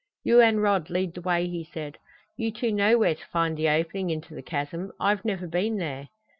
"You 0.23 0.41
and 0.41 0.63
Rod 0.63 0.89
lead 0.89 1.13
the 1.13 1.21
way," 1.21 1.47
he 1.47 1.63
said. 1.63 1.99
"You 2.35 2.51
two 2.51 2.71
know 2.71 2.97
where 2.97 3.13
to 3.13 3.25
find 3.27 3.55
the 3.55 3.69
opening 3.69 4.09
into 4.09 4.33
the 4.33 4.41
chasm. 4.41 4.91
I've 4.99 5.23
never 5.23 5.45
been 5.45 5.77
there." 5.77 6.07